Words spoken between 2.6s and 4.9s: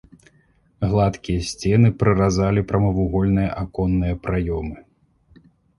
прамавугольныя аконныя праёмы.